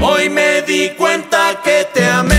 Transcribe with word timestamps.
Hoy 0.00 0.28
me 0.28 0.62
di 0.62 0.90
cuenta 0.96 1.60
que 1.64 1.84
te 1.92 2.04
amé, 2.04 2.36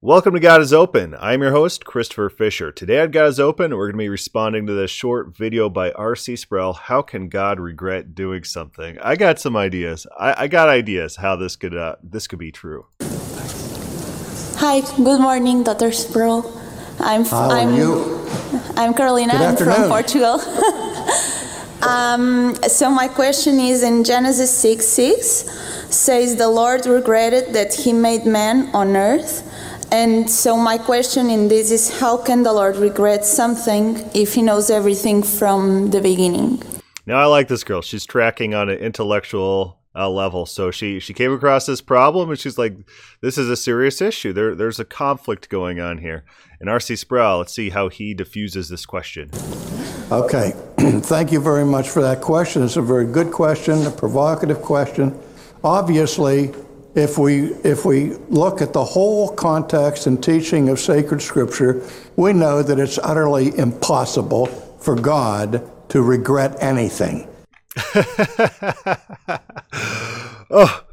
Welcome 0.00 0.32
to 0.32 0.40
God 0.40 0.62
is 0.62 0.72
Open. 0.72 1.14
I'm 1.20 1.42
your 1.42 1.50
host, 1.50 1.84
Christopher 1.84 2.30
Fisher. 2.30 2.72
Today 2.72 3.00
at 3.00 3.10
God 3.10 3.26
is 3.26 3.38
Open, 3.38 3.76
we're 3.76 3.88
going 3.88 3.98
to 3.98 3.98
be 3.98 4.08
responding 4.08 4.66
to 4.68 4.72
this 4.72 4.90
short 4.90 5.36
video 5.36 5.68
by 5.68 5.92
R.C. 5.92 6.36
Sproul, 6.36 6.72
How 6.72 7.02
Can 7.02 7.28
God 7.28 7.60
Regret 7.60 8.14
Doing 8.14 8.44
Something? 8.44 8.98
I 9.00 9.16
got 9.16 9.38
some 9.38 9.54
ideas. 9.54 10.06
I, 10.18 10.44
I 10.44 10.48
got 10.48 10.70
ideas 10.70 11.16
how 11.16 11.36
this 11.36 11.56
could 11.56 11.76
uh, 11.76 11.96
this 12.02 12.26
could 12.26 12.38
be 12.38 12.52
true. 12.52 12.86
Hi, 14.56 14.80
good 14.96 15.20
morning, 15.20 15.62
Dr. 15.62 15.92
Sproul. 15.92 16.50
I'm 17.00 17.26
How 17.26 17.50
I'm, 17.50 17.68
are 17.68 17.76
you? 17.76 18.22
I'm 18.76 18.94
Carolina. 18.94 19.32
Good 19.32 19.42
I'm 19.42 19.56
from. 19.56 19.88
Portugal. 19.88 20.40
um, 21.82 22.54
so 22.68 22.90
my 22.90 23.06
question 23.06 23.60
is 23.60 23.82
in 23.82 24.02
Genesis 24.02 24.50
6 24.58 24.86
6 24.86 25.24
says 25.94 26.36
the 26.36 26.48
Lord 26.48 26.86
regretted 26.86 27.52
that 27.54 27.74
he 27.74 27.92
made 27.92 28.24
man 28.24 28.70
on 28.74 28.96
earth. 28.96 29.48
And 29.92 30.28
so 30.30 30.56
my 30.56 30.78
question 30.78 31.28
in 31.28 31.48
this 31.48 31.70
is 31.70 32.00
how 32.00 32.16
can 32.16 32.42
the 32.44 32.52
Lord 32.52 32.76
regret 32.76 33.26
something 33.26 34.08
if 34.14 34.32
he 34.32 34.40
knows 34.40 34.70
everything 34.70 35.22
from 35.22 35.90
the 35.90 36.00
beginning? 36.00 36.62
Now 37.04 37.18
I 37.18 37.26
like 37.26 37.48
this 37.48 37.62
girl. 37.62 37.82
She's 37.82 38.06
tracking 38.06 38.54
on 38.54 38.70
an 38.70 38.78
intellectual 38.78 39.81
level. 39.94 40.46
So 40.46 40.70
she 40.70 40.98
she 41.00 41.12
came 41.12 41.32
across 41.32 41.66
this 41.66 41.80
problem 41.80 42.30
and 42.30 42.38
she's 42.38 42.58
like, 42.58 42.76
"This 43.20 43.38
is 43.38 43.48
a 43.48 43.56
serious 43.56 44.00
issue. 44.00 44.32
There 44.32 44.54
there's 44.54 44.80
a 44.80 44.84
conflict 44.84 45.48
going 45.48 45.80
on 45.80 45.98
here." 45.98 46.24
And 46.60 46.70
R.C. 46.70 46.96
Sproul, 46.96 47.38
let's 47.38 47.52
see 47.52 47.70
how 47.70 47.88
he 47.88 48.14
diffuses 48.14 48.68
this 48.68 48.86
question. 48.86 49.30
Okay, 50.12 50.52
thank 50.78 51.32
you 51.32 51.40
very 51.40 51.64
much 51.64 51.88
for 51.88 52.02
that 52.02 52.20
question. 52.20 52.62
It's 52.62 52.76
a 52.76 52.82
very 52.82 53.06
good 53.06 53.32
question, 53.32 53.84
a 53.86 53.90
provocative 53.90 54.62
question. 54.62 55.18
Obviously, 55.64 56.52
if 56.94 57.16
we 57.16 57.54
if 57.64 57.84
we 57.84 58.10
look 58.28 58.60
at 58.60 58.72
the 58.72 58.84
whole 58.84 59.34
context 59.34 60.06
and 60.06 60.22
teaching 60.22 60.68
of 60.68 60.78
sacred 60.78 61.22
scripture, 61.22 61.82
we 62.16 62.32
know 62.32 62.62
that 62.62 62.78
it's 62.78 62.98
utterly 62.98 63.56
impossible 63.56 64.46
for 64.46 64.94
God 64.94 65.68
to 65.88 66.02
regret 66.02 66.56
anything. 66.60 67.28
oh, 70.50 70.84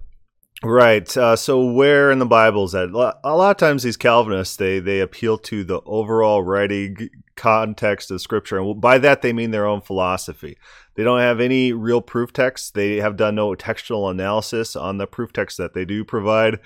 right. 0.63 1.17
Uh, 1.17 1.35
so 1.35 1.65
where 1.65 2.11
in 2.11 2.19
the 2.19 2.25
Bible 2.25 2.65
is 2.65 2.71
that? 2.71 2.89
A 3.23 3.35
lot 3.35 3.51
of 3.51 3.57
times 3.57 3.83
these 3.83 3.97
Calvinists 3.97 4.55
they 4.55 4.79
they 4.79 5.01
appeal 5.01 5.37
to 5.39 5.63
the 5.63 5.81
overall 5.85 6.43
writing 6.43 7.09
context 7.35 8.11
of 8.11 8.21
Scripture, 8.21 8.59
and 8.59 8.79
by 8.79 8.97
that 8.97 9.21
they 9.21 9.33
mean 9.33 9.51
their 9.51 9.65
own 9.65 9.81
philosophy. 9.81 10.57
They 10.95 11.03
don't 11.03 11.19
have 11.19 11.39
any 11.39 11.73
real 11.73 12.01
proof 12.01 12.33
text. 12.33 12.73
They 12.73 12.97
have 12.97 13.17
done 13.17 13.35
no 13.35 13.55
textual 13.55 14.09
analysis 14.09 14.75
on 14.75 14.97
the 14.97 15.07
proof 15.07 15.33
text 15.33 15.57
that 15.57 15.73
they 15.73 15.85
do 15.85 16.05
provide, 16.05 16.59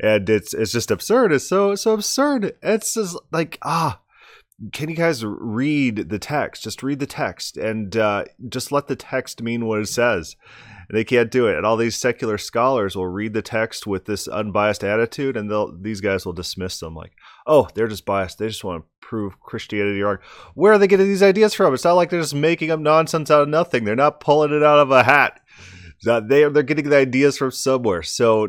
and 0.00 0.28
it's 0.30 0.54
it's 0.54 0.72
just 0.72 0.90
absurd. 0.90 1.32
It's 1.32 1.48
so 1.48 1.74
so 1.74 1.92
absurd. 1.92 2.54
It's 2.62 2.94
just 2.94 3.18
like 3.32 3.58
ah 3.62 4.00
can 4.72 4.88
you 4.88 4.96
guys 4.96 5.24
read 5.24 6.08
the 6.08 6.18
text? 6.18 6.64
Just 6.64 6.82
read 6.82 6.98
the 6.98 7.06
text 7.06 7.56
and 7.56 7.96
uh, 7.96 8.24
just 8.48 8.72
let 8.72 8.88
the 8.88 8.96
text 8.96 9.40
mean 9.40 9.66
what 9.66 9.78
it 9.78 9.86
says. 9.86 10.34
And 10.88 10.98
they 10.98 11.04
can't 11.04 11.30
do 11.30 11.46
it. 11.46 11.56
And 11.56 11.64
all 11.64 11.76
these 11.76 11.96
secular 11.96 12.38
scholars 12.38 12.96
will 12.96 13.06
read 13.06 13.34
the 13.34 13.42
text 13.42 13.86
with 13.86 14.06
this 14.06 14.26
unbiased 14.26 14.82
attitude, 14.82 15.36
and 15.36 15.50
they'll 15.50 15.76
these 15.78 16.00
guys 16.00 16.24
will 16.24 16.32
dismiss 16.32 16.80
them 16.80 16.94
like, 16.94 17.12
"Oh, 17.46 17.68
they're 17.74 17.88
just 17.88 18.06
biased. 18.06 18.38
They 18.38 18.48
just 18.48 18.64
want 18.64 18.82
to 18.82 18.88
prove 19.06 19.38
Christianity 19.40 20.00
wrong." 20.00 20.18
Where 20.54 20.72
are 20.72 20.78
they 20.78 20.86
getting 20.86 21.06
these 21.06 21.22
ideas 21.22 21.52
from? 21.52 21.74
It's 21.74 21.84
not 21.84 21.92
like 21.92 22.08
they're 22.08 22.22
just 22.22 22.34
making 22.34 22.70
up 22.70 22.80
nonsense 22.80 23.30
out 23.30 23.42
of 23.42 23.48
nothing. 23.48 23.84
They're 23.84 23.96
not 23.96 24.20
pulling 24.20 24.52
it 24.52 24.62
out 24.62 24.78
of 24.78 24.90
a 24.90 25.04
hat. 25.04 25.40
They 26.02 26.48
they're 26.48 26.62
getting 26.62 26.88
the 26.88 26.96
ideas 26.96 27.36
from 27.36 27.50
somewhere. 27.50 28.02
So 28.02 28.48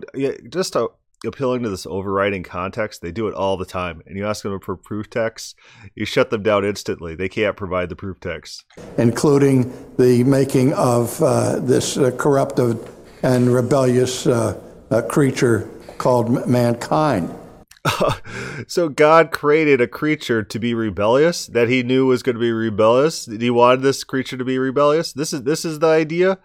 just 0.50 0.78
a 0.78 0.88
appealing 1.26 1.64
to 1.64 1.70
this 1.70 1.86
overriding 1.86 2.44
context. 2.44 3.02
They 3.02 3.12
do 3.12 3.28
it 3.28 3.34
all 3.34 3.58
the 3.58 3.66
time. 3.66 4.02
And 4.06 4.18
you 4.18 4.26
ask 4.26 4.44
them 4.44 4.60
for 4.60 4.76
proof 4.76 5.10
text, 5.10 5.56
you 5.96 6.06
shut 6.06 6.30
them 6.30 6.44
down 6.44 6.66
instantly. 6.66 7.16
They 7.16 7.30
can't 7.30 7.58
provide 7.58 7.90
the 7.90 7.96
proof 7.96 8.20
text. 8.20 8.66
including 8.98 9.72
the 9.98 10.24
making 10.24 10.74
of 10.74 11.22
uh, 11.22 11.60
this 11.60 11.98
uh, 11.98 12.12
corruptive 12.12 12.90
and 13.24 13.54
rebellious 13.54 14.28
uh, 14.28 14.60
uh, 14.92 15.02
creature 15.04 15.70
called 15.98 16.28
m- 16.28 16.52
mankind. 16.52 17.34
so 18.68 18.90
God 18.90 19.32
created 19.32 19.82
a 19.82 19.88
creature 19.88 20.44
to 20.44 20.60
be 20.60 20.74
rebellious 20.74 21.48
that 21.48 21.70
he 21.70 21.84
knew 21.84 22.06
was 22.06 22.24
going 22.24 22.36
to 22.36 22.40
be 22.40 22.52
rebellious. 22.52 23.26
He 23.26 23.50
wanted 23.50 23.82
this 23.82 24.04
creature 24.04 24.38
to 24.38 24.46
be 24.46 24.58
rebellious. 24.58 25.14
This 25.14 25.34
is 25.34 25.44
this 25.44 25.64
is 25.64 25.80
the 25.80 25.88
idea 25.88 26.40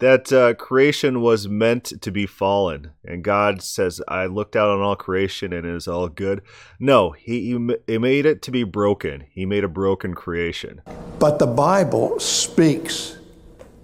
that 0.00 0.32
uh, 0.32 0.54
creation 0.54 1.20
was 1.20 1.48
meant 1.48 1.92
to 2.00 2.10
be 2.10 2.26
fallen, 2.26 2.92
and 3.04 3.24
God 3.24 3.62
says, 3.62 4.00
"I 4.08 4.26
looked 4.26 4.56
out 4.56 4.70
on 4.70 4.80
all 4.80 4.96
creation, 4.96 5.52
and 5.52 5.66
it 5.66 5.74
is 5.74 5.88
all 5.88 6.08
good." 6.08 6.42
No, 6.78 7.10
he, 7.10 7.56
he 7.86 7.98
made 7.98 8.26
it 8.26 8.42
to 8.42 8.50
be 8.50 8.64
broken. 8.64 9.24
He 9.30 9.46
made 9.46 9.64
a 9.64 9.68
broken 9.68 10.14
creation. 10.14 10.82
But 11.18 11.38
the 11.38 11.46
Bible 11.46 12.18
speaks 12.20 13.18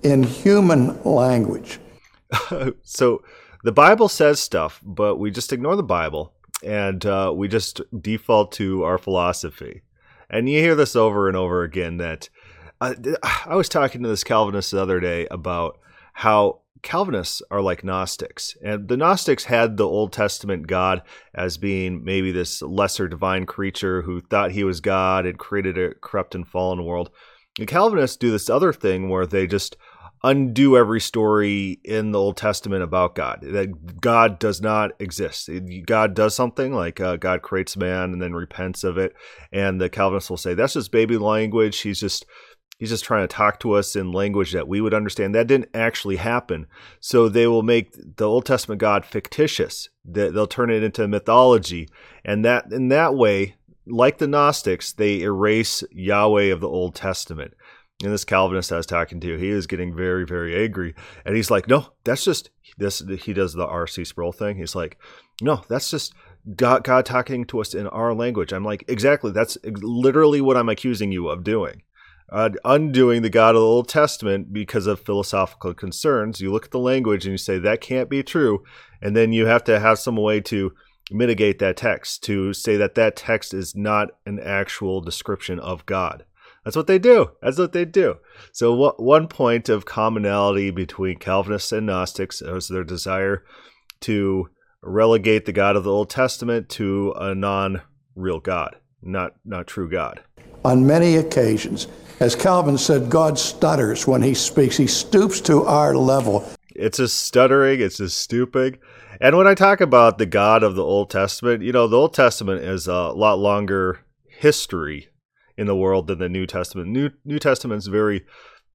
in 0.02 0.22
human 0.22 1.02
language. 1.02 1.80
so 2.82 3.22
the 3.64 3.72
Bible 3.72 4.08
says 4.08 4.38
stuff, 4.38 4.80
but 4.84 5.16
we 5.16 5.30
just 5.30 5.52
ignore 5.52 5.74
the 5.74 5.82
Bible 5.82 6.32
and 6.62 7.04
uh, 7.04 7.32
we 7.34 7.48
just 7.48 7.80
default 8.00 8.52
to 8.52 8.84
our 8.84 8.98
philosophy. 8.98 9.82
And 10.30 10.48
you 10.48 10.60
hear 10.60 10.74
this 10.74 10.96
over 10.96 11.28
and 11.28 11.36
over 11.36 11.62
again. 11.62 11.98
That 11.98 12.28
uh, 12.80 12.94
I 13.22 13.54
was 13.54 13.68
talking 13.68 14.02
to 14.02 14.08
this 14.08 14.24
Calvinist 14.24 14.70
the 14.70 14.82
other 14.82 15.00
day 15.00 15.26
about 15.30 15.78
how 16.14 16.60
Calvinists 16.82 17.42
are 17.50 17.62
like 17.62 17.82
Gnostics, 17.82 18.56
and 18.62 18.88
the 18.88 18.96
Gnostics 18.96 19.44
had 19.44 19.76
the 19.76 19.88
Old 19.88 20.12
Testament 20.12 20.66
God 20.66 21.02
as 21.34 21.56
being 21.56 22.04
maybe 22.04 22.30
this 22.30 22.60
lesser 22.60 23.08
divine 23.08 23.46
creature 23.46 24.02
who 24.02 24.20
thought 24.20 24.52
he 24.52 24.64
was 24.64 24.80
God 24.80 25.24
and 25.24 25.38
created 25.38 25.78
a 25.78 25.94
corrupt 25.94 26.34
and 26.34 26.46
fallen 26.46 26.84
world. 26.84 27.10
The 27.58 27.66
Calvinists 27.66 28.18
do 28.18 28.30
this 28.30 28.50
other 28.50 28.72
thing 28.72 29.08
where 29.08 29.26
they 29.26 29.46
just 29.46 29.76
undo 30.22 30.76
every 30.76 31.00
story 31.00 31.78
in 31.84 32.10
the 32.10 32.18
Old 32.18 32.36
Testament 32.36 32.82
about 32.82 33.14
God. 33.14 33.40
That 33.42 34.00
God 34.00 34.38
does 34.38 34.60
not 34.60 34.92
exist. 34.98 35.48
God 35.86 36.14
does 36.14 36.34
something 36.34 36.72
like 36.72 37.00
uh, 37.00 37.16
God 37.16 37.42
creates 37.42 37.76
man 37.76 38.12
and 38.12 38.20
then 38.20 38.34
repents 38.34 38.84
of 38.84 38.98
it, 38.98 39.14
and 39.52 39.80
the 39.80 39.88
Calvinists 39.88 40.30
will 40.30 40.36
say 40.36 40.54
that's 40.54 40.74
just 40.74 40.92
baby 40.92 41.16
language. 41.16 41.80
He's 41.80 42.00
just 42.00 42.26
he's 42.84 42.90
just 42.90 43.04
trying 43.04 43.26
to 43.26 43.34
talk 43.34 43.58
to 43.60 43.72
us 43.72 43.96
in 43.96 44.12
language 44.12 44.52
that 44.52 44.68
we 44.68 44.82
would 44.82 44.92
understand. 44.92 45.34
That 45.34 45.46
didn't 45.46 45.70
actually 45.72 46.16
happen. 46.16 46.66
So 47.00 47.30
they 47.30 47.46
will 47.46 47.62
make 47.62 47.94
the 48.16 48.28
Old 48.28 48.44
Testament 48.44 48.78
God 48.78 49.06
fictitious. 49.06 49.88
They'll 50.04 50.46
turn 50.46 50.68
it 50.68 50.82
into 50.82 51.08
mythology, 51.08 51.88
and 52.26 52.44
that 52.44 52.70
in 52.70 52.88
that 52.88 53.14
way, 53.14 53.54
like 53.86 54.18
the 54.18 54.26
Gnostics, 54.26 54.92
they 54.92 55.22
erase 55.22 55.82
Yahweh 55.90 56.52
of 56.52 56.60
the 56.60 56.68
Old 56.68 56.94
Testament. 56.94 57.54
And 58.02 58.12
this 58.12 58.24
Calvinist 58.24 58.70
I 58.70 58.76
was 58.76 58.86
talking 58.86 59.18
to, 59.20 59.38
he 59.38 59.48
is 59.48 59.66
getting 59.66 59.96
very, 59.96 60.26
very 60.26 60.62
angry. 60.62 60.94
And 61.24 61.36
he's 61.36 61.50
like, 61.50 61.68
no, 61.68 61.92
that's 62.04 62.24
just 62.24 62.50
this. 62.76 63.02
He 63.22 63.32
does 63.32 63.54
the 63.54 63.66
R.C. 63.66 64.04
Sproul 64.04 64.32
thing. 64.32 64.56
He's 64.56 64.74
like, 64.74 64.98
no, 65.40 65.64
that's 65.68 65.90
just 65.90 66.12
God, 66.54 66.84
God 66.84 67.06
talking 67.06 67.46
to 67.46 67.60
us 67.60 67.72
in 67.72 67.86
our 67.86 68.12
language. 68.12 68.52
I'm 68.52 68.64
like, 68.64 68.84
exactly. 68.88 69.30
That's 69.30 69.56
literally 69.64 70.42
what 70.42 70.56
I'm 70.58 70.68
accusing 70.68 71.12
you 71.12 71.28
of 71.28 71.44
doing. 71.44 71.82
Uh, 72.34 72.50
undoing 72.64 73.22
the 73.22 73.30
God 73.30 73.54
of 73.54 73.60
the 73.60 73.66
Old 73.66 73.88
Testament 73.88 74.52
because 74.52 74.88
of 74.88 74.98
philosophical 74.98 75.72
concerns. 75.72 76.40
You 76.40 76.50
look 76.50 76.64
at 76.64 76.72
the 76.72 76.80
language 76.80 77.24
and 77.24 77.30
you 77.30 77.38
say, 77.38 77.58
that 77.60 77.80
can't 77.80 78.10
be 78.10 78.24
true. 78.24 78.64
And 79.00 79.14
then 79.14 79.32
you 79.32 79.46
have 79.46 79.62
to 79.64 79.78
have 79.78 80.00
some 80.00 80.16
way 80.16 80.40
to 80.40 80.72
mitigate 81.12 81.60
that 81.60 81.76
text, 81.76 82.24
to 82.24 82.52
say 82.52 82.76
that 82.76 82.96
that 82.96 83.14
text 83.14 83.54
is 83.54 83.76
not 83.76 84.08
an 84.26 84.40
actual 84.40 85.00
description 85.00 85.60
of 85.60 85.86
God. 85.86 86.24
That's 86.64 86.76
what 86.76 86.88
they 86.88 86.98
do. 86.98 87.30
That's 87.40 87.58
what 87.58 87.72
they 87.72 87.84
do. 87.84 88.16
So, 88.50 88.74
what, 88.74 89.00
one 89.00 89.28
point 89.28 89.68
of 89.68 89.84
commonality 89.84 90.72
between 90.72 91.18
Calvinists 91.18 91.70
and 91.70 91.86
Gnostics 91.86 92.42
is 92.42 92.66
their 92.66 92.82
desire 92.82 93.44
to 94.00 94.48
relegate 94.82 95.44
the 95.44 95.52
God 95.52 95.76
of 95.76 95.84
the 95.84 95.92
Old 95.92 96.10
Testament 96.10 96.68
to 96.70 97.14
a 97.16 97.32
non-real 97.32 98.40
God, 98.40 98.74
not 99.00 99.34
not 99.44 99.68
true 99.68 99.88
God. 99.88 100.24
On 100.64 100.86
many 100.86 101.16
occasions, 101.16 101.88
as 102.20 102.34
Calvin 102.34 102.78
said, 102.78 103.10
God 103.10 103.38
stutters 103.38 104.06
when 104.06 104.22
he 104.22 104.34
speaks. 104.34 104.76
He 104.76 104.86
stoops 104.86 105.40
to 105.42 105.64
our 105.64 105.94
level. 105.94 106.48
It's 106.74 106.98
just 106.98 107.20
stuttering. 107.20 107.80
It's 107.80 107.98
just 107.98 108.18
stooping. 108.18 108.78
And 109.20 109.36
when 109.36 109.46
I 109.46 109.54
talk 109.54 109.80
about 109.80 110.18
the 110.18 110.26
God 110.26 110.62
of 110.62 110.74
the 110.74 110.82
Old 110.82 111.10
Testament, 111.10 111.62
you 111.62 111.72
know, 111.72 111.86
the 111.86 111.98
Old 111.98 112.14
Testament 112.14 112.62
is 112.62 112.88
a 112.88 113.10
lot 113.10 113.38
longer 113.38 114.00
history 114.26 115.08
in 115.56 115.66
the 115.66 115.76
world 115.76 116.06
than 116.06 116.18
the 116.18 116.28
New 116.28 116.46
Testament. 116.46 116.88
New 116.88 117.10
New 117.24 117.38
Testament's 117.38 117.86
very 117.86 118.24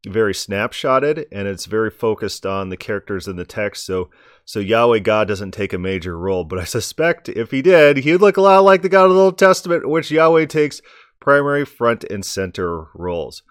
very 0.07 0.33
snapshotted 0.33 1.25
and 1.29 1.45
it's 1.45 1.65
very 1.65 1.89
focused 1.89 2.45
on 2.45 2.69
the 2.69 2.77
characters 2.77 3.27
in 3.27 3.35
the 3.35 3.45
text. 3.45 3.85
So 3.85 4.09
so 4.45 4.59
Yahweh 4.59 4.99
God 4.99 5.27
doesn't 5.27 5.51
take 5.51 5.73
a 5.73 5.77
major 5.77 6.17
role, 6.17 6.45
but 6.45 6.59
I 6.59 6.63
suspect 6.63 7.29
if 7.29 7.51
he 7.51 7.61
did, 7.61 7.97
he'd 7.97 8.17
look 8.17 8.37
a 8.37 8.41
lot 8.41 8.63
like 8.63 8.81
the 8.81 8.89
God 8.89 9.09
of 9.09 9.15
the 9.15 9.21
Old 9.21 9.37
Testament, 9.37 9.89
which 9.89 10.11
Yahweh 10.11 10.45
takes 10.45 10.81
primary 11.29 11.63
front 11.63 12.03
and 12.05 12.25
center 12.25 12.87
roles. 12.95 13.43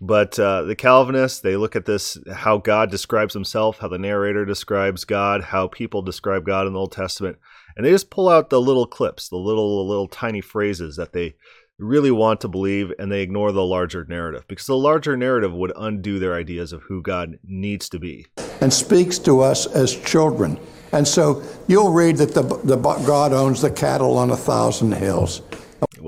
But 0.00 0.36
uh, 0.40 0.62
the 0.62 0.74
Calvinists, 0.74 1.38
they 1.38 1.56
look 1.56 1.76
at 1.76 1.84
this 1.84 2.18
how 2.34 2.58
God 2.58 2.90
describes 2.90 3.34
himself, 3.34 3.78
how 3.78 3.86
the 3.86 3.98
narrator 3.98 4.44
describes 4.44 5.04
God, 5.04 5.44
how 5.44 5.68
people 5.68 6.02
describe 6.02 6.44
God 6.44 6.66
in 6.66 6.72
the 6.72 6.80
Old 6.80 6.90
Testament, 6.90 7.38
and 7.76 7.86
they 7.86 7.92
just 7.92 8.10
pull 8.10 8.28
out 8.28 8.50
the 8.50 8.60
little 8.60 8.84
clips, 8.84 9.28
the 9.28 9.36
little 9.36 9.86
little 9.86 10.08
tiny 10.08 10.40
phrases 10.40 10.96
that 10.96 11.12
they 11.12 11.36
really 11.78 12.10
want 12.10 12.40
to 12.40 12.48
believe, 12.48 12.92
and 12.98 13.12
they 13.12 13.22
ignore 13.22 13.52
the 13.52 13.64
larger 13.64 14.04
narrative 14.06 14.44
because 14.48 14.66
the 14.66 14.76
larger 14.76 15.16
narrative 15.16 15.52
would 15.52 15.72
undo 15.76 16.18
their 16.18 16.34
ideas 16.34 16.72
of 16.72 16.82
who 16.82 17.00
God 17.00 17.38
needs 17.44 17.88
to 17.90 18.00
be. 18.00 18.26
And 18.60 18.72
speaks 18.72 19.20
to 19.20 19.40
us 19.40 19.66
as 19.66 19.94
children. 19.94 20.58
And 20.90 21.06
so 21.06 21.44
you'll 21.68 21.92
read 21.92 22.16
that 22.16 22.34
the, 22.34 22.42
the 22.42 22.76
God 22.76 23.32
owns 23.32 23.62
the 23.62 23.70
cattle 23.70 24.18
on 24.18 24.32
a 24.32 24.36
thousand 24.36 24.94
hills. 24.94 25.42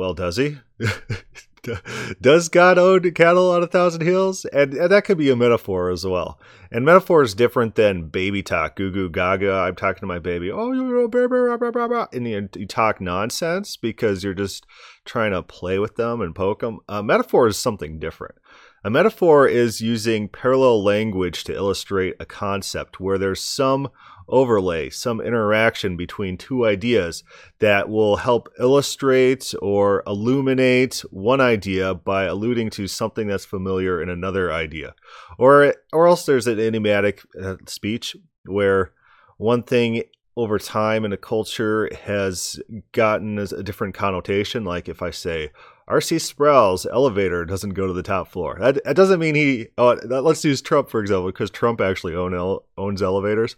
Well, 0.03 0.15
does 0.15 0.37
he? 0.37 0.59
does 2.21 2.49
God 2.49 2.77
own 2.77 3.09
cattle 3.13 3.53
on 3.53 3.63
a 3.63 3.69
thousand 3.69 4.01
hills? 4.01 4.45
And, 4.47 4.75
and, 4.75 4.91
that 4.91 5.05
could 5.05 5.17
be 5.17 5.31
a 5.31 5.37
metaphor 5.37 5.91
as 5.91 6.05
well. 6.05 6.41
And 6.73 6.85
metaphor 6.85 7.23
is 7.23 7.35
different 7.37 7.77
than 7.77 8.09
baby 8.09 8.43
talk, 8.43 8.75
goo 8.75 8.91
goo 8.91 9.09
gaga. 9.09 9.53
I'm 9.53 9.77
talking 9.77 10.01
to 10.01 10.07
my 10.07 10.19
baby. 10.19 10.51
Oh, 10.51 10.73
you 10.73 10.83
know, 10.83 11.07
baby, 11.07 11.29
blah, 11.29 11.57
blah, 11.57 11.71
blah, 11.71 11.87
blah. 11.87 12.07
and 12.13 12.27
you, 12.27 12.49
you, 12.57 12.67
talk 12.67 13.01
nonsense 13.01 13.77
because 13.77 14.25
you're 14.25 14.35
just 14.35 14.67
trying 15.05 15.31
to 15.31 15.41
play 15.41 15.79
with 15.79 15.95
them 15.95 16.21
and 16.21 16.35
poke 16.35 16.63
them. 16.63 16.81
A 16.89 17.01
metaphor 17.01 17.47
is 17.47 17.57
something 17.57 18.01
different. 18.01 18.35
A 18.83 18.91
metaphor 18.91 19.47
is 19.47 19.81
using 19.81 20.29
parallel 20.29 20.83
language 20.83 21.45
to 21.45 21.55
illustrate 21.55 22.17
a 22.19 22.27
concept 22.27 22.99
where 22.99 23.19
there's 23.19 23.41
some 23.41 23.89
overlay, 24.29 24.91
some 24.91 25.21
interaction 25.21 25.97
between 25.97 26.37
two 26.37 26.65
ideas 26.65 27.25
that 27.59 27.89
will 27.89 28.17
help 28.17 28.49
illustrate 28.59 29.55
or 29.61 30.03
illuminate 30.07 31.05
one 31.11 31.41
idea 31.41 31.95
by 31.95 32.25
alluding 32.25 32.71
to 32.71 32.87
something 32.89 33.29
that's 33.29 33.45
familiar 33.45 34.03
in 34.03 34.09
another 34.09 34.53
idea. 34.53 34.95
Or, 35.39 35.75
or 35.93 36.07
else 36.07 36.27
there's 36.27 36.47
an 36.47 36.59
idiomatic 36.59 37.23
uh, 37.41 37.57
speech 37.67 38.17
where 38.45 38.93
one 39.39 39.63
thing 39.63 40.05
over 40.37 40.59
time 40.59 41.05
in 41.05 41.13
a 41.13 41.17
culture 41.17 41.91
has 42.05 42.61
gotten 42.93 43.39
a 43.39 43.63
different 43.63 43.95
connotation. 43.95 44.65
Like 44.65 44.89
if 44.89 45.03
I 45.03 45.11
say, 45.11 45.51
R.C. 45.89 46.19
Sproul's 46.19 46.87
elevator 46.87 47.45
doesn't 47.45 47.75
go 47.75 47.87
to 47.87 47.93
the 47.93 48.03
top 48.03 48.29
floor. 48.29 48.57
That, 48.59 48.83
that 48.85 48.97
doesn't 48.97 49.21
mean 49.21 49.35
he. 49.35 49.69
Oh, 49.77 49.99
let's 50.05 50.45
use 50.45 50.63
Trump 50.63 50.89
for 50.89 51.01
example, 51.01 51.27
because 51.27 51.51
Trump 51.51 51.81
actually 51.81 52.15
own, 52.15 52.61
owns 52.79 53.03
elevators. 53.03 53.57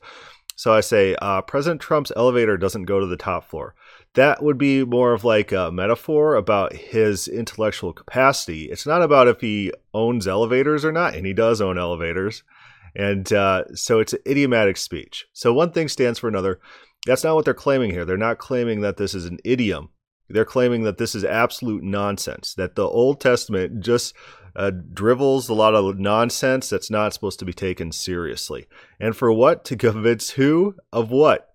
So 0.56 0.72
I 0.72 0.80
say, 0.80 1.16
uh, 1.20 1.42
President 1.42 1.80
Trump's 1.80 2.12
elevator 2.16 2.56
doesn't 2.56 2.84
go 2.84 3.00
to 3.00 3.06
the 3.06 3.16
top 3.16 3.44
floor. 3.48 3.74
That 4.14 4.42
would 4.42 4.58
be 4.58 4.84
more 4.84 5.12
of 5.12 5.24
like 5.24 5.50
a 5.50 5.72
metaphor 5.72 6.36
about 6.36 6.72
his 6.72 7.26
intellectual 7.26 7.92
capacity. 7.92 8.70
It's 8.70 8.86
not 8.86 9.02
about 9.02 9.26
if 9.26 9.40
he 9.40 9.72
owns 9.92 10.28
elevators 10.28 10.84
or 10.84 10.92
not, 10.92 11.14
and 11.14 11.26
he 11.26 11.32
does 11.32 11.60
own 11.60 11.78
elevators. 11.78 12.44
And 12.94 13.32
uh, 13.32 13.64
so 13.74 13.98
it's 13.98 14.12
an 14.12 14.20
idiomatic 14.26 14.76
speech. 14.76 15.26
So 15.32 15.52
one 15.52 15.72
thing 15.72 15.88
stands 15.88 16.20
for 16.20 16.28
another. 16.28 16.60
That's 17.06 17.24
not 17.24 17.34
what 17.34 17.44
they're 17.44 17.54
claiming 17.54 17.90
here. 17.90 18.04
They're 18.04 18.16
not 18.16 18.38
claiming 18.38 18.82
that 18.82 18.96
this 18.96 19.14
is 19.14 19.26
an 19.26 19.38
idiom. 19.44 19.88
They're 20.28 20.44
claiming 20.44 20.84
that 20.84 20.98
this 20.98 21.14
is 21.14 21.24
absolute 21.24 21.82
nonsense, 21.82 22.54
that 22.54 22.76
the 22.76 22.86
Old 22.86 23.20
Testament 23.20 23.80
just 23.80 24.14
uh, 24.56 24.70
dribbles 24.70 25.48
a 25.48 25.54
lot 25.54 25.74
of 25.74 25.98
nonsense 25.98 26.68
that's 26.68 26.90
not 26.90 27.12
supposed 27.12 27.38
to 27.40 27.44
be 27.44 27.52
taken 27.52 27.92
seriously. 27.92 28.66
And 29.00 29.16
for 29.16 29.32
what? 29.32 29.64
To 29.66 29.76
convince 29.76 30.30
who 30.30 30.76
of 30.92 31.10
what? 31.10 31.50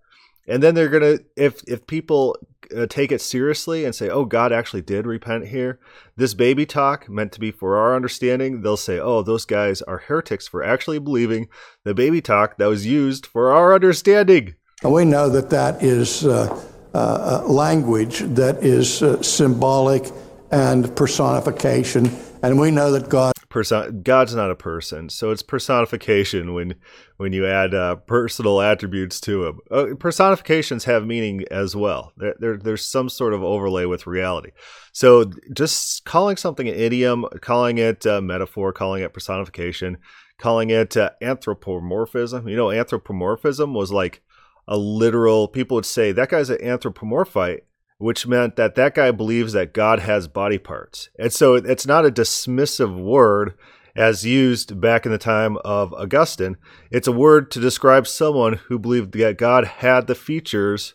And 0.46 0.62
then 0.62 0.74
they're 0.74 0.88
gonna 0.88 1.18
if 1.36 1.62
if 1.68 1.86
people 1.86 2.36
uh, 2.76 2.86
take 2.86 3.12
it 3.12 3.20
seriously 3.20 3.84
and 3.84 3.94
say, 3.94 4.08
"Oh, 4.08 4.24
God 4.24 4.52
actually 4.52 4.82
did 4.82 5.06
repent 5.06 5.48
here." 5.48 5.78
This 6.16 6.34
baby 6.34 6.66
talk 6.66 7.08
meant 7.08 7.32
to 7.32 7.40
be 7.40 7.50
for 7.50 7.76
our 7.76 7.94
understanding. 7.94 8.62
They'll 8.62 8.76
say, 8.76 8.98
"Oh, 8.98 9.22
those 9.22 9.44
guys 9.44 9.80
are 9.82 9.98
heretics 9.98 10.48
for 10.48 10.62
actually 10.62 10.98
believing 10.98 11.48
the 11.84 11.94
baby 11.94 12.20
talk 12.20 12.58
that 12.58 12.66
was 12.66 12.86
used 12.86 13.26
for 13.26 13.52
our 13.52 13.74
understanding." 13.74 14.54
And 14.82 14.92
we 14.92 15.04
know 15.04 15.28
that 15.28 15.50
that 15.50 15.82
is 15.82 16.26
uh, 16.26 16.48
uh, 16.94 17.42
uh 17.44 17.46
language 17.46 18.20
that 18.20 18.64
is 18.64 19.02
uh, 19.02 19.22
symbolic 19.22 20.10
and 20.50 20.94
personification 20.96 22.10
and 22.42 22.58
we 22.58 22.70
know 22.70 22.90
that 22.92 23.08
God 23.08 23.32
Person, 23.50 24.02
God's 24.04 24.32
not 24.32 24.52
a 24.52 24.54
person, 24.54 25.08
so 25.08 25.32
it's 25.32 25.42
personification 25.42 26.54
when 26.54 26.76
when 27.16 27.32
you 27.32 27.48
add 27.48 27.74
uh, 27.74 27.96
personal 27.96 28.60
attributes 28.60 29.20
to 29.22 29.44
him. 29.44 29.58
Uh, 29.68 29.86
personifications 29.98 30.84
have 30.84 31.04
meaning 31.04 31.42
as 31.50 31.74
well. 31.74 32.12
There, 32.16 32.36
there, 32.38 32.56
there's 32.56 32.88
some 32.88 33.08
sort 33.08 33.34
of 33.34 33.42
overlay 33.42 33.86
with 33.86 34.06
reality. 34.06 34.52
So 34.92 35.32
just 35.52 36.04
calling 36.04 36.36
something 36.36 36.68
an 36.68 36.76
idiom, 36.76 37.24
calling 37.40 37.78
it 37.78 38.04
metaphor, 38.22 38.72
calling 38.72 39.02
it 39.02 39.12
personification, 39.12 39.98
calling 40.38 40.70
it 40.70 40.96
uh, 40.96 41.10
anthropomorphism. 41.20 42.48
You 42.48 42.56
know, 42.56 42.70
anthropomorphism 42.70 43.74
was 43.74 43.90
like 43.90 44.22
a 44.68 44.76
literal. 44.76 45.48
People 45.48 45.74
would 45.74 45.84
say 45.86 46.12
that 46.12 46.28
guy's 46.28 46.50
an 46.50 46.58
anthropomorphite 46.58 47.62
which 48.00 48.26
meant 48.26 48.56
that 48.56 48.76
that 48.76 48.94
guy 48.94 49.10
believes 49.10 49.52
that 49.52 49.74
God 49.74 49.98
has 49.98 50.26
body 50.26 50.56
parts. 50.56 51.10
And 51.18 51.30
so 51.30 51.54
it's 51.54 51.86
not 51.86 52.06
a 52.06 52.10
dismissive 52.10 52.98
word 52.98 53.52
as 53.94 54.24
used 54.24 54.80
back 54.80 55.04
in 55.04 55.12
the 55.12 55.18
time 55.18 55.58
of 55.66 55.92
Augustine. 55.92 56.56
It's 56.90 57.06
a 57.06 57.12
word 57.12 57.50
to 57.50 57.60
describe 57.60 58.06
someone 58.06 58.54
who 58.54 58.78
believed 58.78 59.12
that 59.12 59.36
God 59.36 59.66
had 59.66 60.06
the 60.06 60.14
features 60.14 60.94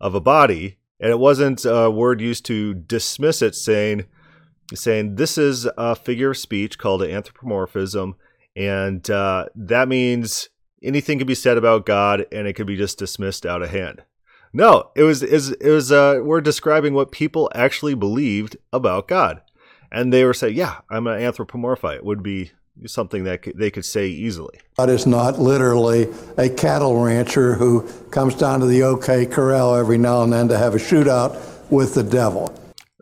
of 0.00 0.14
a 0.14 0.20
body. 0.20 0.78
And 0.98 1.10
it 1.10 1.18
wasn't 1.18 1.66
a 1.66 1.90
word 1.90 2.22
used 2.22 2.46
to 2.46 2.72
dismiss 2.72 3.42
it, 3.42 3.54
saying, 3.54 4.06
saying 4.72 5.16
this 5.16 5.36
is 5.36 5.68
a 5.76 5.94
figure 5.94 6.30
of 6.30 6.38
speech 6.38 6.78
called 6.78 7.02
anthropomorphism. 7.02 8.16
And 8.56 9.08
uh, 9.10 9.46
that 9.54 9.88
means 9.88 10.48
anything 10.82 11.18
can 11.18 11.26
be 11.26 11.34
said 11.34 11.58
about 11.58 11.84
God 11.84 12.24
and 12.32 12.46
it 12.46 12.54
could 12.54 12.66
be 12.66 12.78
just 12.78 12.98
dismissed 12.98 13.44
out 13.44 13.60
of 13.60 13.68
hand. 13.68 14.04
No, 14.56 14.90
it 14.94 15.02
was 15.02 15.22
it 15.22 15.68
was 15.68 15.92
uh, 15.92 16.20
we're 16.22 16.40
describing 16.40 16.94
what 16.94 17.12
people 17.12 17.50
actually 17.54 17.92
believed 17.92 18.56
about 18.72 19.06
God, 19.06 19.42
and 19.92 20.10
they 20.10 20.24
were 20.24 20.32
saying, 20.32 20.56
"Yeah, 20.56 20.78
I'm 20.88 21.06
an 21.06 21.20
anthropomorphite." 21.20 21.96
It 21.96 22.06
would 22.06 22.22
be 22.22 22.52
something 22.86 23.24
that 23.24 23.46
they 23.54 23.70
could 23.70 23.84
say 23.84 24.08
easily. 24.08 24.58
God 24.78 24.88
is 24.88 25.06
not 25.06 25.38
literally 25.38 26.08
a 26.38 26.48
cattle 26.48 26.98
rancher 26.98 27.56
who 27.56 27.86
comes 28.10 28.34
down 28.34 28.60
to 28.60 28.66
the 28.66 28.82
OK 28.82 29.26
Corral 29.26 29.76
every 29.76 29.98
now 29.98 30.22
and 30.22 30.32
then 30.32 30.48
to 30.48 30.56
have 30.56 30.74
a 30.74 30.78
shootout 30.78 31.38
with 31.70 31.92
the 31.92 32.02
devil. 32.02 32.50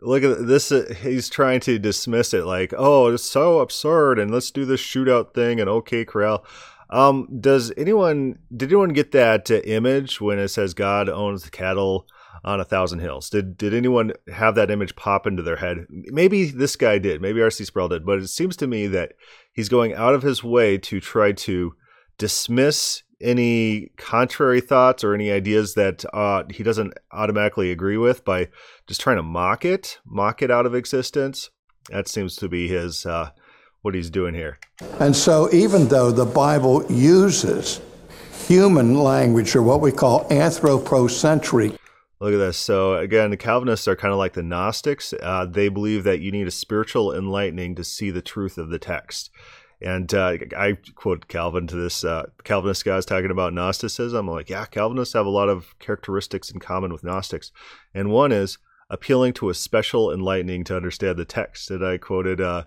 Look 0.01 0.23
at 0.23 0.47
this. 0.47 0.73
Uh, 0.73 0.93
he's 1.01 1.29
trying 1.29 1.61
to 1.61 1.79
dismiss 1.79 2.33
it 2.33 2.43
like, 2.43 2.73
oh, 2.77 3.13
it's 3.13 3.23
so 3.23 3.59
absurd, 3.59 4.19
and 4.19 4.29
let's 4.29 4.51
do 4.51 4.65
this 4.65 4.81
shootout 4.81 5.33
thing 5.33 5.61
and 5.61 5.69
OK 5.69 6.03
Corral. 6.03 6.43
Um, 6.89 7.27
does 7.39 7.71
anyone 7.77 8.39
did 8.55 8.69
anyone 8.69 8.89
get 8.89 9.11
that 9.11 9.49
uh, 9.49 9.55
image 9.61 10.21
when 10.21 10.39
it 10.39 10.49
says 10.49 10.73
God 10.73 11.09
owns 11.09 11.43
the 11.43 11.51
cattle 11.51 12.07
on 12.43 12.59
a 12.59 12.65
thousand 12.65 12.99
hills? 12.99 13.29
Did 13.29 13.57
did 13.57 13.73
anyone 13.73 14.13
have 14.31 14.55
that 14.55 14.71
image 14.71 14.95
pop 14.95 15.25
into 15.25 15.41
their 15.41 15.55
head? 15.57 15.85
Maybe 15.89 16.45
this 16.45 16.75
guy 16.75 16.99
did. 16.99 17.21
Maybe 17.21 17.41
R.C. 17.41 17.65
Sproul 17.65 17.89
did. 17.89 18.05
But 18.05 18.19
it 18.19 18.27
seems 18.27 18.55
to 18.57 18.67
me 18.67 18.87
that 18.87 19.13
he's 19.51 19.69
going 19.69 19.93
out 19.93 20.13
of 20.13 20.23
his 20.23 20.43
way 20.43 20.77
to 20.79 20.99
try 20.99 21.31
to 21.31 21.75
dismiss 22.17 23.03
any 23.21 23.91
contrary 23.97 24.61
thoughts 24.61 25.03
or 25.03 25.13
any 25.13 25.31
ideas 25.31 25.73
that 25.73 26.05
uh, 26.13 26.43
he 26.49 26.63
doesn't 26.63 26.93
automatically 27.11 27.71
agree 27.71 27.97
with 27.97 28.25
by 28.25 28.49
just 28.87 29.01
trying 29.01 29.17
to 29.17 29.23
mock 29.23 29.65
it, 29.65 29.99
mock 30.05 30.41
it 30.41 30.51
out 30.51 30.65
of 30.65 30.75
existence. 30.75 31.49
That 31.89 32.07
seems 32.07 32.35
to 32.37 32.49
be 32.49 32.67
his 32.67 33.05
uh, 33.05 33.31
what 33.85 33.93
he's 33.93 34.09
doing 34.09 34.33
here. 34.33 34.57
And 34.99 35.15
so, 35.15 35.47
even 35.53 35.87
though 35.87 36.11
the 36.11 36.25
Bible 36.25 36.83
uses 36.91 37.79
human 38.47 38.95
language 38.99 39.55
or 39.55 39.61
what 39.61 39.79
we 39.79 39.91
call 39.91 40.27
anthropocentric, 40.31 41.79
Look 42.21 42.33
at 42.33 42.37
this. 42.37 42.57
So 42.57 42.95
again, 42.95 43.29
the 43.29 43.37
Calvinists 43.37 43.89
are 43.89 43.95
kind 43.95 44.13
of 44.13 44.17
like 44.17 44.33
the 44.33 44.41
Gnostics. 44.41 45.13
Uh, 45.21 45.45
they 45.45 45.67
believe 45.67 46.05
that 46.05 46.21
you 46.21 46.31
need 46.31 46.47
a 46.47 46.51
spiritual 46.51 47.13
enlightening 47.13 47.75
to 47.75 47.83
see 47.83 48.09
the 48.09 48.21
truth 48.21 48.57
of 48.57 48.69
the 48.69 48.79
text. 48.79 49.29
And 49.81 50.11
uh, 50.13 50.37
I 50.57 50.77
quote 50.95 51.27
Calvin 51.27 51.67
to 51.67 51.75
this 51.75 52.05
uh, 52.05 52.27
Calvinist 52.45 52.85
guys 52.85 53.05
talking 53.05 53.31
about 53.31 53.53
Gnosticism. 53.53 54.29
I'm 54.29 54.33
like, 54.33 54.49
yeah, 54.49 54.65
Calvinists 54.65 55.13
have 55.13 55.25
a 55.25 55.29
lot 55.29 55.49
of 55.49 55.77
characteristics 55.79 56.49
in 56.49 56.59
common 56.59 56.93
with 56.93 57.03
Gnostics, 57.03 57.51
and 57.93 58.09
one 58.09 58.31
is 58.31 58.57
appealing 58.89 59.33
to 59.33 59.49
a 59.49 59.53
special 59.53 60.13
enlightening 60.13 60.63
to 60.63 60.75
understand 60.75 61.17
the 61.17 61.25
text. 61.25 61.69
And 61.69 61.85
I 61.85 61.97
quoted 61.97 62.39
uh, 62.39 62.63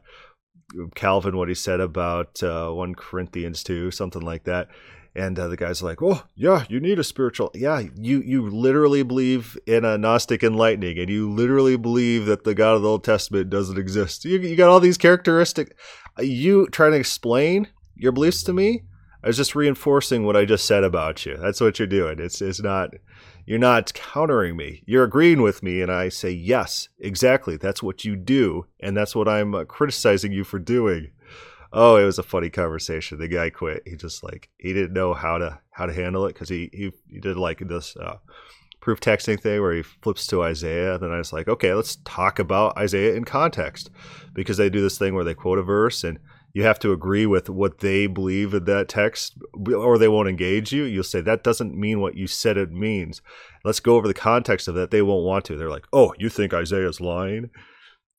Calvin 0.95 1.37
what 1.37 1.49
he 1.49 1.55
said 1.55 1.81
about 1.81 2.43
uh, 2.43 2.71
1 2.71 2.95
Corinthians 2.95 3.63
2, 3.63 3.91
something 3.91 4.23
like 4.23 4.45
that. 4.45 4.69
And 5.15 5.39
uh, 5.39 5.49
the 5.49 5.57
guy's 5.57 5.83
like, 5.83 6.01
"Oh, 6.01 6.23
yeah, 6.37 6.65
you 6.69 6.79
need 6.79 6.99
a 6.99 7.05
spiritual. 7.05 7.51
Yeah, 7.53 7.83
you 7.97 8.21
you 8.21 8.49
literally 8.49 9.03
believe 9.03 9.57
in 9.67 9.85
a 9.85 9.99
Gnostic 9.99 10.45
enlightening, 10.45 10.97
and 10.99 11.09
you 11.11 11.29
literally 11.29 11.77
believe 11.77 12.27
that 12.27 12.45
the 12.45 12.55
God 12.55 12.77
of 12.77 12.83
the 12.83 12.89
Old 12.89 13.03
Testament 13.03 13.51
doesn't 13.51 13.79
exist. 13.79 14.25
You, 14.25 14.39
you 14.39 14.55
got 14.55 14.69
all 14.69 14.79
these 14.79 14.99
characteristics. 14.99 15.73
You 16.21 16.69
trying 16.69 16.93
to 16.93 16.99
explain 16.99 17.69
your 17.97 18.13
beliefs 18.13 18.45
to 18.45 18.53
me? 18.53 18.85
I 19.23 19.27
was 19.27 19.37
just 19.37 19.55
reinforcing 19.55 20.25
what 20.25 20.37
I 20.37 20.45
just 20.45 20.65
said 20.65 20.85
about 20.85 21.27
you. 21.27 21.37
That's 21.37 21.61
what 21.61 21.79
you're 21.79 21.89
doing. 21.89 22.19
It's 22.21 22.41
it's 22.41 22.63
not 22.63 22.95
you're 23.47 23.59
not 23.59 23.93
countering 23.95 24.57
me. 24.57 24.83
You're 24.87 25.05
agreeing 25.05 25.43
with 25.43 25.63
me, 25.63 25.81
and 25.81 25.91
I 25.91 26.09
say 26.09 26.31
yes, 26.31 26.89
exactly. 26.99 27.57
That's 27.57 27.83
what 27.83 28.05
you 28.05 28.15
do, 28.15 28.67
and 28.79 28.97
that's 28.97 29.17
what 29.17 29.29
I'm 29.29 29.55
uh, 29.55 29.65
criticizing 29.65 30.33
you 30.33 30.45
for 30.45 30.59
doing. 30.59 31.11
Oh, 31.73 31.97
it 31.97 32.05
was 32.05 32.19
a 32.19 32.23
funny 32.23 32.49
conversation. 32.49 33.19
The 33.19 33.29
guy 33.29 33.51
quit. 33.51 33.83
He 33.87 33.97
just 33.97 34.23
like 34.23 34.51
he 34.59 34.73
didn't 34.73 34.93
know 34.93 35.15
how 35.15 35.39
to 35.39 35.59
how 35.71 35.87
to 35.87 35.93
handle 35.93 36.27
it 36.27 36.35
because 36.35 36.49
he, 36.49 36.71
he 36.73 36.93
he 37.09 37.21
did 37.21 37.37
like 37.37 37.59
this 37.61 37.97
uh, 37.97 38.19
proof 38.81 39.01
texting 39.01 39.41
thing 39.41 39.61
where 39.61 39.75
he 39.75 39.83
flips 39.83 40.27
to 40.29 40.43
Isaiah. 40.43 40.97
Then 40.99 41.11
I 41.11 41.19
was 41.19 41.33
like, 41.33 41.49
okay, 41.49 41.75
let's 41.75 41.97
talk 42.05 42.39
about 42.39 42.77
Isaiah 42.79 43.15
in 43.15 43.25
context 43.25 43.91
because 44.33 44.57
they 44.57 44.71
do 44.71 44.81
this 44.81 44.99
thing 44.99 45.15
where 45.15 45.25
they 45.25 45.35
quote 45.35 45.59
a 45.59 45.63
verse 45.63 46.05
and 46.05 46.19
you 46.59 46.65
have 46.65 46.81
to 46.81 46.91
agree 46.91 47.25
with 47.25 47.49
what 47.49 47.79
they 47.79 48.09
believe 48.09 48.53
in 48.53 48.65
that 48.65 48.89
text 48.89 49.39
or 49.73 49.97
they 49.97 50.09
won't 50.09 50.29
engage 50.29 50.73
you. 50.73 50.83
You'll 50.83 51.05
say, 51.05 51.21
that 51.21 51.45
doesn't 51.45 51.79
mean 51.79 52.01
what 52.01 52.17
you 52.17 52.27
said 52.27 52.57
it 52.57 52.73
means. 52.73 53.23
Let's 53.65 53.79
go 53.79 53.95
over 53.95 54.09
the 54.09 54.13
context 54.13 54.67
of 54.67 54.75
that. 54.75 54.91
They 54.91 55.01
won't 55.01 55.25
want 55.25 55.45
to. 55.45 55.57
They're 55.57 55.71
like, 55.71 55.87
oh, 55.93 56.13
you 56.19 56.29
think 56.29 56.53
Isaiah's 56.53 57.01
lying? 57.01 57.51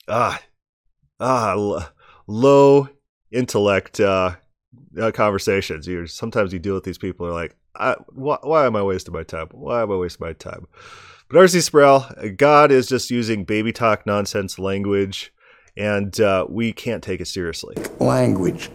Ah, 0.07 0.41
ah, 1.19 1.51
l- 1.51 1.89
low 2.27 2.87
intellect 3.29 3.99
uh, 3.99 4.37
uh, 4.97 5.11
conversations. 5.11 5.85
You 5.85 6.07
sometimes 6.07 6.53
you 6.53 6.59
deal 6.59 6.75
with 6.75 6.85
these 6.85 6.97
people 6.97 7.27
are 7.27 7.33
like, 7.33 7.57
why, 8.13 8.37
why 8.41 8.65
am 8.65 8.77
I 8.77 8.83
wasting 8.83 9.13
my 9.13 9.23
time? 9.23 9.49
Why 9.51 9.81
am 9.81 9.91
I 9.91 9.97
wasting 9.97 10.25
my 10.25 10.31
time? 10.31 10.65
But 11.27 11.39
R.C. 11.39 11.59
Sproul, 11.59 12.05
God 12.37 12.71
is 12.71 12.87
just 12.87 13.11
using 13.11 13.43
baby 13.43 13.73
talk 13.73 14.05
nonsense 14.05 14.57
language, 14.57 15.33
and 15.77 16.19
uh, 16.19 16.45
we 16.49 16.73
can't 16.73 17.03
take 17.03 17.21
it 17.21 17.27
seriously. 17.27 17.75
Language 17.99 18.69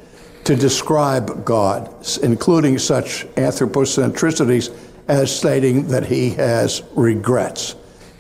to 0.45 0.55
describe 0.55 1.45
God, 1.45 1.91
including 2.23 2.79
such 2.79 3.25
anthropocentricities 3.35 4.75
as 5.09 5.35
stating 5.35 5.89
that 5.89 6.07
he 6.07 6.31
has 6.31 6.83
regrets. 6.95 7.77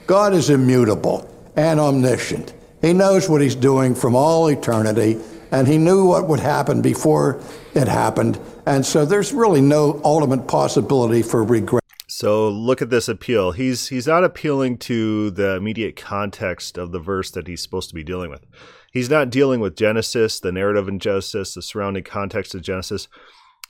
God 0.07 0.35
is 0.35 0.50
immutable 0.50 1.31
and 1.57 1.78
omniscient. 1.78 2.52
He 2.83 2.93
knows 2.93 3.28
what 3.28 3.40
he's 3.40 3.54
doing 3.54 3.95
from 3.95 4.14
all 4.14 4.49
eternity, 4.49 5.19
and 5.50 5.69
he 5.69 5.78
knew 5.78 6.07
what 6.07 6.28
would 6.28 6.40
happen 6.40 6.83
before 6.83 7.40
it 7.75 7.88
happened. 7.88 8.38
And 8.66 8.85
so 8.85 9.04
there's 9.04 9.33
really 9.33 9.61
no 9.61 10.00
ultimate 10.04 10.47
possibility 10.49 11.23
for 11.23 11.43
regret. 11.45 11.84
So 12.16 12.49
look 12.49 12.80
at 12.80 12.90
this 12.90 13.09
appeal. 13.09 13.50
He's 13.50 13.88
he's 13.88 14.06
not 14.06 14.23
appealing 14.23 14.78
to 14.78 15.33
the 15.33 15.56
immediate 15.56 15.97
context 15.97 16.78
of 16.78 16.92
the 16.92 17.00
verse 17.00 17.33
that 17.33 17.49
he's 17.49 17.61
supposed 17.61 17.88
to 17.88 17.94
be 17.94 18.04
dealing 18.04 18.30
with. 18.30 18.47
He's 18.92 19.11
not 19.11 19.30
dealing 19.30 19.59
with 19.59 19.75
Genesis, 19.75 20.38
the 20.38 20.52
narrative 20.52 20.87
in 20.87 21.00
Genesis, 21.00 21.54
the 21.54 21.61
surrounding 21.61 22.04
context 22.04 22.54
of 22.54 22.62
Genesis. 22.62 23.09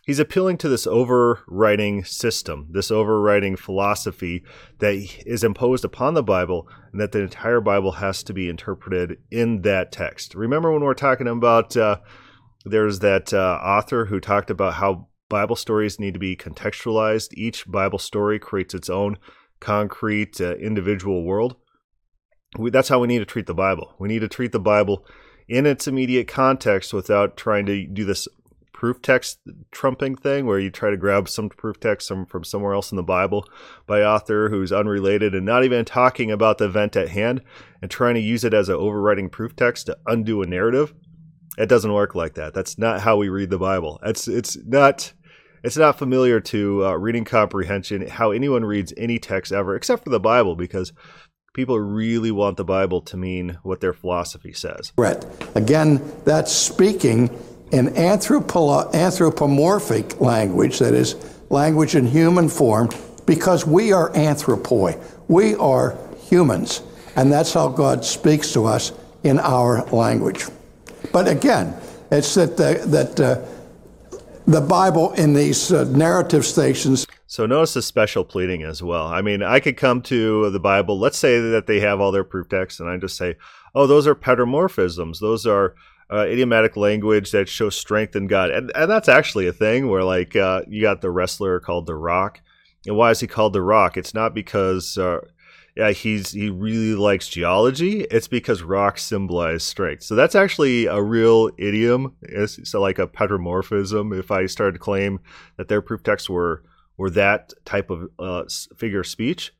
He's 0.04 0.18
appealing 0.18 0.58
to 0.58 0.68
this 0.68 0.86
overriding 0.86 2.04
system, 2.04 2.68
this 2.70 2.90
overriding 2.90 3.56
philosophy 3.56 4.44
that 4.78 4.92
is 5.24 5.42
imposed 5.42 5.86
upon 5.86 6.12
the 6.12 6.22
Bible, 6.22 6.68
and 6.92 7.00
that 7.00 7.12
the 7.12 7.22
entire 7.22 7.62
Bible 7.62 7.92
has 7.92 8.22
to 8.24 8.34
be 8.34 8.50
interpreted 8.50 9.20
in 9.30 9.62
that 9.62 9.90
text. 9.90 10.34
Remember 10.34 10.70
when 10.70 10.82
we 10.82 10.86
we're 10.86 10.92
talking 10.92 11.28
about 11.28 11.78
uh, 11.78 11.96
there's 12.66 12.98
that 12.98 13.32
uh, 13.32 13.58
author 13.64 14.04
who 14.04 14.20
talked 14.20 14.50
about 14.50 14.74
how 14.74 15.08
Bible 15.34 15.56
stories 15.56 15.98
need 15.98 16.14
to 16.14 16.20
be 16.20 16.36
contextualized. 16.36 17.34
Each 17.34 17.66
Bible 17.66 17.98
story 17.98 18.38
creates 18.38 18.72
its 18.72 18.88
own 18.88 19.18
concrete 19.58 20.40
uh, 20.40 20.54
individual 20.54 21.24
world. 21.24 21.56
We, 22.56 22.70
that's 22.70 22.88
how 22.88 23.00
we 23.00 23.08
need 23.08 23.18
to 23.18 23.24
treat 23.24 23.46
the 23.46 23.54
Bible. 23.66 23.94
We 23.98 24.06
need 24.06 24.20
to 24.20 24.28
treat 24.28 24.52
the 24.52 24.60
Bible 24.60 25.04
in 25.48 25.66
its 25.66 25.88
immediate 25.88 26.28
context 26.28 26.94
without 26.94 27.36
trying 27.36 27.66
to 27.66 27.84
do 27.84 28.04
this 28.04 28.28
proof 28.72 29.02
text 29.02 29.40
trumping 29.72 30.14
thing 30.14 30.46
where 30.46 30.60
you 30.60 30.70
try 30.70 30.90
to 30.90 30.96
grab 30.96 31.28
some 31.28 31.48
proof 31.48 31.80
text 31.80 32.06
from, 32.06 32.26
from 32.26 32.44
somewhere 32.44 32.74
else 32.74 32.92
in 32.92 32.96
the 32.96 33.02
Bible 33.02 33.44
by 33.88 34.02
author 34.02 34.50
who's 34.50 34.70
unrelated 34.70 35.34
and 35.34 35.44
not 35.44 35.64
even 35.64 35.84
talking 35.84 36.30
about 36.30 36.58
the 36.58 36.66
event 36.66 36.94
at 36.94 37.08
hand 37.08 37.42
and 37.82 37.90
trying 37.90 38.14
to 38.14 38.20
use 38.20 38.44
it 38.44 38.54
as 38.54 38.68
an 38.68 38.76
overriding 38.76 39.28
proof 39.28 39.56
text 39.56 39.86
to 39.86 39.98
undo 40.06 40.42
a 40.42 40.46
narrative. 40.46 40.94
It 41.58 41.68
doesn't 41.68 41.92
work 41.92 42.14
like 42.14 42.34
that. 42.34 42.54
That's 42.54 42.78
not 42.78 43.00
how 43.00 43.16
we 43.16 43.28
read 43.28 43.50
the 43.50 43.58
Bible. 43.58 43.98
It's 44.04 44.28
it's 44.28 44.56
not 44.64 45.12
it's 45.64 45.78
not 45.78 45.98
familiar 45.98 46.40
to 46.40 46.84
uh, 46.84 46.92
reading 46.92 47.24
comprehension 47.24 48.06
how 48.06 48.30
anyone 48.30 48.64
reads 48.64 48.92
any 48.98 49.18
text 49.18 49.50
ever 49.50 49.74
except 49.74 50.04
for 50.04 50.10
the 50.10 50.20
Bible 50.20 50.54
because 50.54 50.92
people 51.54 51.80
really 51.80 52.30
want 52.30 52.58
the 52.58 52.64
Bible 52.64 53.00
to 53.00 53.16
mean 53.16 53.58
what 53.62 53.80
their 53.80 53.94
philosophy 53.94 54.52
says. 54.52 54.92
Right. 54.98 55.24
Again, 55.54 56.02
that's 56.24 56.52
speaking 56.52 57.30
in 57.72 57.86
anthropo- 57.94 58.92
anthropomorphic 58.92 60.20
language, 60.20 60.80
that 60.80 60.92
is, 60.92 61.16
language 61.48 61.94
in 61.94 62.06
human 62.06 62.48
form, 62.48 62.90
because 63.24 63.66
we 63.66 63.92
are 63.92 64.10
anthropoi. 64.12 65.02
We 65.28 65.54
are 65.54 65.96
humans. 66.28 66.82
And 67.16 67.32
that's 67.32 67.54
how 67.54 67.68
God 67.68 68.04
speaks 68.04 68.52
to 68.52 68.66
us 68.66 68.92
in 69.22 69.38
our 69.38 69.84
language. 69.86 70.46
But 71.12 71.28
again, 71.28 71.74
it's 72.10 72.34
that 72.34 72.56
the, 72.56 72.82
that 72.86 73.20
uh, 73.20 73.40
the 74.46 74.60
Bible 74.60 75.12
in 75.12 75.34
these 75.34 75.72
uh, 75.72 75.84
narrative 75.84 76.44
stations. 76.44 77.06
So 77.26 77.46
notice 77.46 77.74
the 77.74 77.82
special 77.82 78.24
pleading 78.24 78.62
as 78.62 78.82
well. 78.82 79.06
I 79.06 79.22
mean, 79.22 79.42
I 79.42 79.60
could 79.60 79.76
come 79.76 80.02
to 80.02 80.50
the 80.50 80.60
Bible. 80.60 80.98
Let's 80.98 81.18
say 81.18 81.40
that 81.40 81.66
they 81.66 81.80
have 81.80 82.00
all 82.00 82.12
their 82.12 82.24
proof 82.24 82.48
texts, 82.48 82.80
and 82.80 82.88
I 82.88 82.96
just 82.96 83.16
say, 83.16 83.36
"Oh, 83.74 83.86
those 83.86 84.06
are 84.06 84.14
petromorphisms. 84.14 85.20
Those 85.20 85.46
are." 85.46 85.74
Uh, 86.12 86.26
idiomatic 86.26 86.76
language 86.76 87.30
that 87.30 87.48
shows 87.48 87.74
strength 87.74 88.14
in 88.14 88.26
God, 88.26 88.50
and, 88.50 88.70
and 88.74 88.90
that's 88.90 89.08
actually 89.08 89.46
a 89.46 89.54
thing 89.54 89.88
where 89.88 90.04
like 90.04 90.36
uh, 90.36 90.60
you 90.68 90.82
got 90.82 91.00
the 91.00 91.10
wrestler 91.10 91.58
called 91.60 91.86
the 91.86 91.94
Rock, 91.94 92.42
and 92.86 92.94
why 92.94 93.10
is 93.10 93.20
he 93.20 93.26
called 93.26 93.54
the 93.54 93.62
Rock? 93.62 93.96
It's 93.96 94.12
not 94.12 94.34
because 94.34 94.98
uh, 94.98 95.20
yeah, 95.76 95.90
he's 95.90 96.30
he 96.30 96.50
really 96.50 96.94
likes 96.94 97.28
geology. 97.28 98.02
It's 98.02 98.28
because 98.28 98.62
rocks 98.62 99.02
symbolize 99.02 99.64
strength. 99.64 100.04
So 100.04 100.14
that's 100.14 100.36
actually 100.36 100.86
a 100.86 101.02
real 101.02 101.50
idiom. 101.58 102.14
It's 102.22 102.74
like 102.74 103.00
a 103.00 103.08
petromorphism. 103.08 104.16
If 104.16 104.30
I 104.30 104.46
started 104.46 104.74
to 104.74 104.78
claim 104.78 105.18
that 105.56 105.68
their 105.68 105.82
proof 105.82 106.02
texts 106.02 106.30
were 106.30 106.62
were 106.96 107.10
that 107.10 107.52
type 107.64 107.90
of 107.90 108.08
uh, 108.20 108.44
figure 108.76 109.00
of 109.00 109.06
speech, 109.08 109.52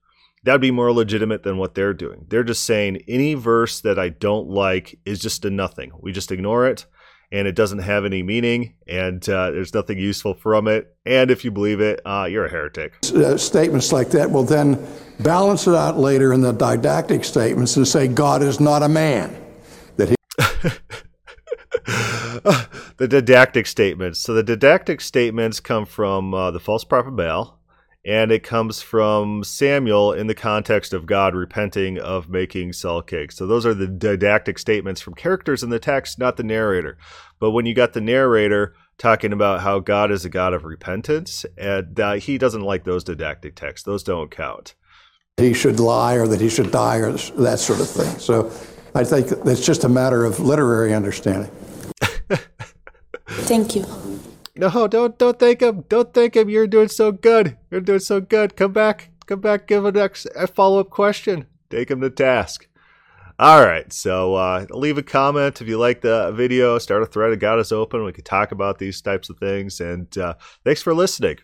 that'd 0.44 0.60
be 0.60 0.70
more 0.70 0.92
legitimate 0.92 1.42
than 1.42 1.58
what 1.58 1.74
they're 1.74 1.94
doing. 1.94 2.26
They're 2.28 2.44
just 2.44 2.64
saying 2.64 3.02
any 3.08 3.34
verse 3.34 3.80
that 3.80 3.98
I 3.98 4.10
don't 4.10 4.48
like 4.48 5.00
is 5.04 5.18
just 5.18 5.44
a 5.44 5.50
nothing. 5.50 5.90
We 6.00 6.12
just 6.12 6.30
ignore 6.30 6.68
it 6.68 6.86
and 7.34 7.46
it 7.48 7.56
doesn't 7.56 7.80
have 7.80 8.04
any 8.04 8.22
meaning, 8.22 8.74
and 8.86 9.28
uh, 9.28 9.50
there's 9.50 9.74
nothing 9.74 9.98
useful 9.98 10.34
from 10.34 10.68
it. 10.68 10.94
And 11.04 11.32
if 11.32 11.44
you 11.44 11.50
believe 11.50 11.80
it, 11.80 12.00
uh, 12.06 12.28
you're 12.30 12.44
a 12.44 12.48
heretic. 12.48 12.94
Uh, 13.12 13.36
statements 13.36 13.92
like 13.92 14.10
that 14.10 14.30
will 14.30 14.44
then 14.44 14.86
balance 15.18 15.66
it 15.66 15.74
out 15.74 15.98
later 15.98 16.32
in 16.32 16.42
the 16.42 16.52
didactic 16.52 17.24
statements 17.24 17.76
and 17.76 17.88
say 17.88 18.06
God 18.06 18.40
is 18.40 18.60
not 18.60 18.84
a 18.84 18.88
man. 18.88 19.36
That 19.96 20.10
he. 20.10 20.14
the 22.98 23.08
didactic 23.08 23.66
statements. 23.66 24.20
So 24.20 24.32
the 24.32 24.44
didactic 24.44 25.00
statements 25.00 25.58
come 25.58 25.86
from 25.86 26.34
uh, 26.34 26.52
the 26.52 26.60
false 26.60 26.84
prophet 26.84 27.16
Baal 27.16 27.58
and 28.04 28.30
it 28.30 28.42
comes 28.42 28.82
from 28.82 29.42
Samuel 29.42 30.12
in 30.12 30.26
the 30.26 30.34
context 30.34 30.92
of 30.92 31.06
God 31.06 31.34
repenting 31.34 31.98
of 31.98 32.28
making 32.28 32.74
Saul 32.74 33.00
cakes. 33.00 33.36
So 33.36 33.46
those 33.46 33.64
are 33.64 33.72
the 33.72 33.86
didactic 33.86 34.58
statements 34.58 35.00
from 35.00 35.14
characters 35.14 35.62
in 35.62 35.70
the 35.70 35.78
text, 35.78 36.18
not 36.18 36.36
the 36.36 36.42
narrator. 36.42 36.98
But 37.40 37.52
when 37.52 37.64
you 37.66 37.74
got 37.74 37.94
the 37.94 38.00
narrator 38.00 38.74
talking 38.98 39.32
about 39.32 39.60
how 39.60 39.78
God 39.78 40.10
is 40.10 40.24
a 40.24 40.28
God 40.28 40.52
of 40.52 40.64
repentance, 40.64 41.46
and 41.56 41.98
uh, 41.98 42.14
he 42.14 42.38
doesn't 42.38 42.60
like 42.60 42.84
those 42.84 43.04
didactic 43.04 43.54
texts; 43.54 43.84
those 43.84 44.02
don't 44.02 44.30
count. 44.30 44.74
He 45.36 45.54
should 45.54 45.80
lie, 45.80 46.14
or 46.14 46.28
that 46.28 46.40
he 46.40 46.48
should 46.48 46.70
die, 46.70 46.98
or 46.98 47.12
that 47.12 47.58
sort 47.58 47.80
of 47.80 47.88
thing. 47.88 48.18
So 48.18 48.52
I 48.94 49.02
think 49.02 49.32
it's 49.46 49.64
just 49.64 49.84
a 49.84 49.88
matter 49.88 50.24
of 50.24 50.38
literary 50.40 50.94
understanding. 50.94 51.50
Thank 53.26 53.74
you. 53.74 53.84
No, 54.56 54.86
don't 54.86 55.18
don't 55.18 55.38
thank 55.38 55.60
him. 55.60 55.84
Don't 55.88 56.14
thank 56.14 56.36
him. 56.36 56.48
You're 56.48 56.66
doing 56.66 56.88
so 56.88 57.10
good. 57.10 57.56
You're 57.70 57.80
doing 57.80 57.98
so 57.98 58.20
good. 58.20 58.56
Come 58.56 58.72
back. 58.72 59.10
Come 59.26 59.40
back. 59.40 59.66
Give 59.66 59.84
a 59.84 59.92
next 59.92 60.26
a 60.36 60.46
follow 60.46 60.80
up 60.80 60.90
question. 60.90 61.46
Take 61.70 61.90
him 61.90 62.00
to 62.02 62.10
task. 62.10 62.68
All 63.38 63.64
right. 63.64 63.92
So 63.92 64.36
uh, 64.36 64.66
leave 64.70 64.96
a 64.96 65.02
comment 65.02 65.60
if 65.60 65.66
you 65.66 65.76
like 65.76 66.02
the 66.02 66.30
video. 66.32 66.78
Start 66.78 67.02
a 67.02 67.06
thread. 67.06 67.32
at 67.32 67.40
God 67.40 67.58
is 67.58 67.72
Open. 67.72 68.04
We 68.04 68.12
could 68.12 68.24
talk 68.24 68.52
about 68.52 68.78
these 68.78 69.00
types 69.00 69.28
of 69.28 69.38
things. 69.38 69.80
And 69.80 70.16
uh, 70.16 70.34
thanks 70.64 70.82
for 70.82 70.94
listening. 70.94 71.38